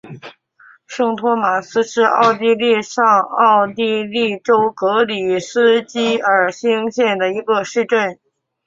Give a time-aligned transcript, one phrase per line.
[0.87, 8.19] 圣托马斯是奥地利上奥地利州格里斯基尔兴县的一个市镇。